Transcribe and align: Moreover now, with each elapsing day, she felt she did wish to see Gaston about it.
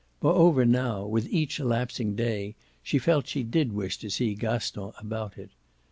Moreover 0.19 0.65
now, 0.65 1.05
with 1.05 1.31
each 1.31 1.59
elapsing 1.59 2.15
day, 2.15 2.55
she 2.81 2.97
felt 2.97 3.27
she 3.27 3.43
did 3.43 3.71
wish 3.71 3.99
to 3.99 4.09
see 4.09 4.33
Gaston 4.33 4.93
about 4.97 5.37
it. 5.37 5.51